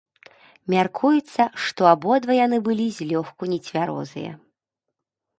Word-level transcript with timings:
Мяркуецца, 0.73 1.43
што 1.65 1.81
абодва 1.89 2.33
яны 2.45 2.57
былі 2.67 2.87
злёгку 3.01 3.43
нецвярозыя. 3.53 4.33